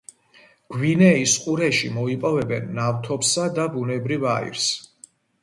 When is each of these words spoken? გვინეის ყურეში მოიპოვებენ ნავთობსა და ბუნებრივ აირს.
გვინეის 0.75 1.35
ყურეში 1.43 1.91
მოიპოვებენ 1.97 2.73
ნავთობსა 2.79 3.47
და 3.61 3.69
ბუნებრივ 3.77 4.27
აირს. 4.39 4.67